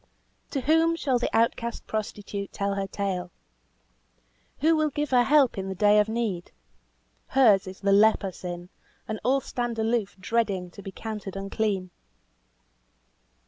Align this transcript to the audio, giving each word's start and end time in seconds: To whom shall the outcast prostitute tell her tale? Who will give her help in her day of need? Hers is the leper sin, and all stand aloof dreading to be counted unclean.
To 0.49 0.61
whom 0.61 0.95
shall 0.95 1.19
the 1.19 1.29
outcast 1.31 1.85
prostitute 1.85 2.51
tell 2.51 2.73
her 2.73 2.87
tale? 2.87 3.29
Who 4.61 4.75
will 4.75 4.89
give 4.89 5.11
her 5.11 5.21
help 5.21 5.59
in 5.59 5.67
her 5.67 5.75
day 5.75 5.99
of 5.99 6.09
need? 6.09 6.49
Hers 7.27 7.67
is 7.67 7.81
the 7.81 7.91
leper 7.91 8.31
sin, 8.31 8.69
and 9.07 9.19
all 9.23 9.41
stand 9.41 9.77
aloof 9.77 10.15
dreading 10.19 10.71
to 10.71 10.81
be 10.81 10.91
counted 10.91 11.35
unclean. 11.35 11.91